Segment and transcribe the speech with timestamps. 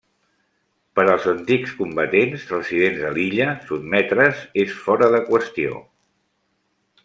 [0.99, 5.79] Per als antics combatents residents a l'illa, sotmetre's és fora de qüestió.